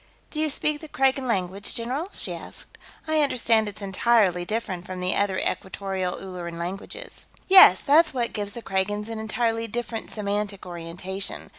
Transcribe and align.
"Do 0.31 0.39
you 0.41 0.49
speak 0.49 0.81
the 0.81 0.87
Kragan 0.87 1.27
language, 1.27 1.75
general?" 1.75 2.09
she 2.11 2.33
asked. 2.33 2.79
"I 3.07 3.21
understand 3.21 3.69
it's 3.69 3.83
entirely 3.83 4.45
different 4.45 4.83
from 4.83 4.99
the 4.99 5.13
other 5.15 5.37
Equatorial 5.37 6.15
Ulleran 6.15 6.57
languages." 6.57 7.27
"Yes. 7.47 7.81
That's 7.81 8.11
what 8.11 8.33
gives 8.33 8.53
the 8.53 8.63
Kragans 8.63 9.09
an 9.09 9.19
entirely 9.19 9.67
different 9.67 10.09
semantic 10.09 10.65
orientation. 10.65 11.49